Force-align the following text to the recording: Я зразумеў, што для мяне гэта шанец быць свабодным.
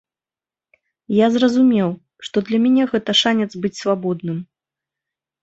Я 1.15 1.27
зразумеў, 1.35 1.89
што 2.29 2.37
для 2.49 2.57
мяне 2.65 2.83
гэта 2.95 3.11
шанец 3.21 3.49
быць 3.61 3.75
свабодным. 3.83 4.37